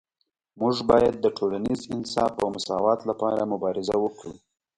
[0.59, 4.31] موږ باید د ټولنیز انصاف او مساوات لپاره مبارزه وکړو